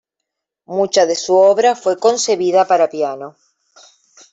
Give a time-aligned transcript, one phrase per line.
[0.65, 3.35] Mucha de su obra fue concebida para piano.